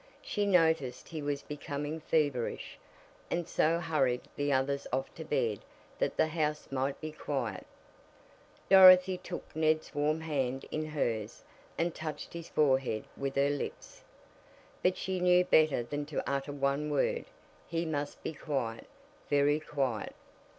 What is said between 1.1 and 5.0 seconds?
was becoming feverish, and so hurried the others